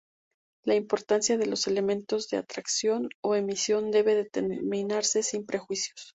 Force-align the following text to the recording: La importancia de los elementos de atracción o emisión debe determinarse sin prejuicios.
La 0.63 0.73
importancia 0.73 1.37
de 1.37 1.45
los 1.45 1.67
elementos 1.67 2.27
de 2.27 2.37
atracción 2.37 3.07
o 3.23 3.35
emisión 3.35 3.91
debe 3.91 4.15
determinarse 4.15 5.21
sin 5.21 5.45
prejuicios. 5.45 6.09